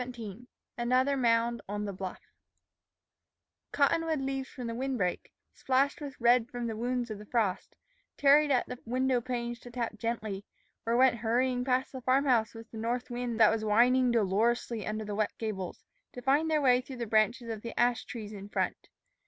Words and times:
XVII 0.03 0.47
ANOTHER 0.79 1.15
MOUND 1.15 1.61
ON 1.69 1.85
THE 1.85 1.93
BLUFF 1.93 2.31
COTTONWOOD 3.71 4.19
leaves 4.21 4.49
from 4.49 4.65
the 4.65 4.73
wind 4.73 4.97
break, 4.97 5.31
splashed 5.53 6.01
with 6.01 6.19
red 6.19 6.49
from 6.49 6.65
the 6.65 6.75
wounds 6.75 7.11
of 7.11 7.19
the 7.19 7.25
frost, 7.27 7.75
tarried 8.17 8.49
at 8.49 8.65
the 8.67 8.79
window 8.83 9.21
panes 9.21 9.59
to 9.59 9.69
tap 9.69 9.99
gently, 9.99 10.43
or 10.87 10.97
went 10.97 11.17
hurrying 11.17 11.63
past 11.63 11.91
the 11.91 12.01
farm 12.01 12.25
house 12.25 12.55
with 12.55 12.71
the 12.71 12.79
north 12.79 13.11
wind 13.11 13.39
that 13.39 13.51
was 13.51 13.63
whining 13.63 14.09
dolorously 14.09 14.87
under 14.87 15.05
the 15.05 15.13
wet 15.13 15.33
gables, 15.37 15.83
to 16.13 16.21
find 16.23 16.49
their 16.49 16.61
way 16.63 16.81
through 16.81 16.97
the 16.97 17.05
branches 17.05 17.47
of 17.49 17.61
the 17.61 17.79
ash 17.79 18.05
trees 18.05 18.33
in 18.33 18.49
front. 18.49 18.89